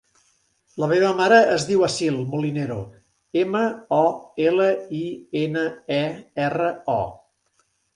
La 0.83 0.87
meva 0.91 1.11
mare 1.19 1.37
es 1.57 1.65
diu 1.67 1.83
Assil 1.89 2.17
Molinero: 2.33 2.79
ema, 3.45 3.63
o, 4.01 4.03
ela, 4.49 4.69
i, 5.05 5.07
ena, 5.47 5.71
e, 6.03 6.05
erra, 6.51 6.77
o. 7.01 7.03